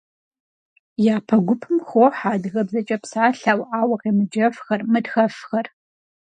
[1.15, 5.67] Япэ гупым хохьэ адыгэбзэкӏэ псалъэу, ауэ къемыджэфхэр, мытхэфхэр.